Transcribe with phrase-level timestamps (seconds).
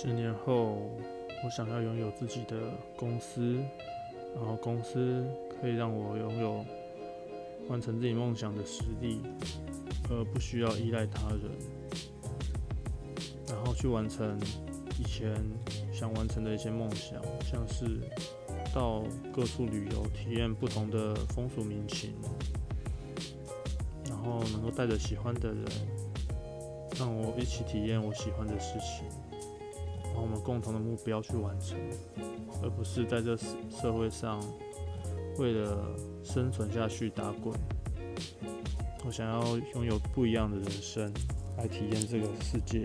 [0.00, 0.78] 十年后，
[1.42, 2.54] 我想要拥有自己的
[2.96, 3.58] 公司，
[4.32, 5.26] 然后公司
[5.60, 6.64] 可以让我拥有
[7.68, 9.20] 完成自己梦想的实力，
[10.08, 11.50] 而不需要依赖他人，
[13.48, 14.38] 然后去完成
[15.00, 15.34] 以前
[15.92, 17.98] 想完成的一些梦想，像是
[18.72, 19.02] 到
[19.32, 22.14] 各处旅游，体验不同的风俗民情，
[24.08, 25.64] 然后能够带着喜欢的人，
[27.00, 29.08] 让我一起体验我喜欢的事情。
[30.20, 31.78] 我们共同的目标去完成，
[32.62, 33.36] 而不是在这
[33.70, 34.40] 社会上
[35.38, 37.54] 为了生存下去打滚。
[39.06, 41.12] 我想要拥有不一样的人生，
[41.56, 42.84] 来体验这个世界。